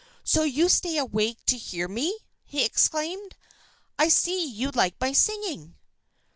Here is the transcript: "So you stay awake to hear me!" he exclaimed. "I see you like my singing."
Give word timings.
"So 0.23 0.41
you 0.41 0.67
stay 0.67 0.97
awake 0.97 1.45
to 1.45 1.55
hear 1.59 1.87
me!" 1.87 2.21
he 2.43 2.65
exclaimed. 2.65 3.35
"I 3.99 4.07
see 4.07 4.43
you 4.47 4.71
like 4.71 4.95
my 4.99 5.11
singing." 5.11 5.75